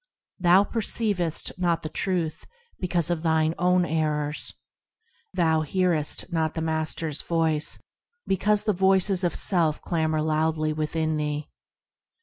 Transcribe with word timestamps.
Thou 0.39 0.63
perceivest 0.63 1.51
not 1.59 1.83
the 1.83 1.87
Truth 1.89 2.47
because 2.79 3.11
of 3.11 3.21
thine 3.21 3.53
own 3.59 3.85
errors; 3.85 4.51
Thou 5.31 5.61
hearest 5.61 6.33
not 6.33 6.55
the 6.55 6.59
Master's 6.61 7.21
Voice 7.21 7.77
because 8.25 8.63
the 8.63 8.73
voices 8.73 9.23
of 9.23 9.35
self 9.35 9.79
clamour 9.83 10.23
loudly 10.23 10.73
within 10.73 11.17
thee. 11.17 11.51